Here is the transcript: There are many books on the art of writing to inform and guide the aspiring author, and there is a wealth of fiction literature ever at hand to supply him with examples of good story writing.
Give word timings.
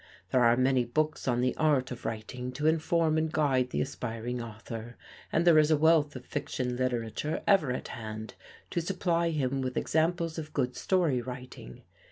There 0.31 0.43
are 0.43 0.57
many 0.57 0.83
books 0.83 1.27
on 1.27 1.41
the 1.41 1.55
art 1.57 1.91
of 1.91 2.05
writing 2.05 2.51
to 2.53 2.65
inform 2.65 3.19
and 3.19 3.31
guide 3.31 3.69
the 3.69 3.81
aspiring 3.81 4.41
author, 4.41 4.97
and 5.31 5.45
there 5.45 5.59
is 5.59 5.69
a 5.69 5.77
wealth 5.77 6.15
of 6.15 6.25
fiction 6.25 6.75
literature 6.75 7.43
ever 7.45 7.71
at 7.71 7.89
hand 7.89 8.33
to 8.71 8.81
supply 8.81 9.29
him 9.29 9.61
with 9.61 9.77
examples 9.77 10.39
of 10.39 10.53
good 10.53 10.75
story 10.75 11.21
writing. 11.21 11.83